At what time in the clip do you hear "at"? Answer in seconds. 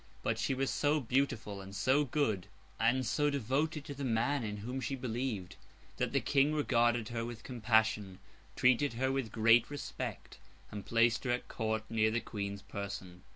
11.29-11.47